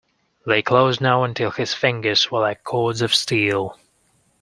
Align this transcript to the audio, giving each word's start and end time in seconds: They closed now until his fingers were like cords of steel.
They 0.47 0.63
closed 0.63 0.99
now 0.99 1.23
until 1.23 1.51
his 1.51 1.75
fingers 1.75 2.31
were 2.31 2.39
like 2.39 2.63
cords 2.63 3.03
of 3.03 3.13
steel. 3.13 3.77